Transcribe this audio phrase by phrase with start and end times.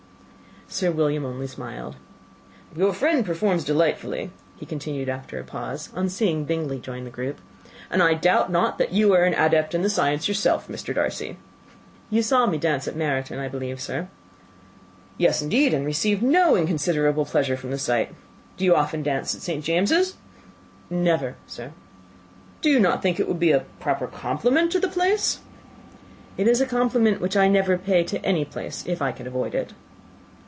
[0.73, 1.97] Sir William only smiled.
[2.77, 7.41] "Your friend performs delightfully," he continued, after a pause, on seeing Bingley join the group;
[7.89, 10.95] "and I doubt not that you are an adept in the science yourself, Mr.
[10.95, 11.35] Darcy."
[12.09, 14.07] "You saw me dance at Meryton, I believe, sir."
[15.17, 18.15] "Yes, indeed, and received no inconsiderable pleasure from the sight.
[18.55, 19.65] Do you often dance at St.
[19.65, 20.15] James's?"
[20.89, 21.73] "Never, sir."
[22.61, 25.39] "Do you not think it would be a proper compliment to the place?"
[26.37, 29.53] "It is a compliment which I never pay to any place if I can avoid
[29.53, 29.73] it."